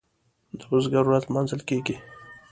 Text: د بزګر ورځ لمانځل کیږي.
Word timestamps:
د 0.59 0.61
بزګر 0.69 1.05
ورځ 1.07 1.23
لمانځل 1.27 1.61
کیږي. 1.69 1.95